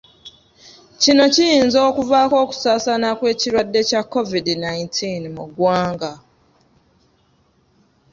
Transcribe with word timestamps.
Kino 1.01 1.23
kiyinza 1.33 1.79
okuvaako 1.89 2.35
okusaasaana 2.43 3.09
kw'ekirwadde 3.17 3.81
kya 3.89 4.01
COVID 4.13 4.47
nineteen 4.63 5.23
mu 5.35 5.43
ggwanga. 5.49 6.11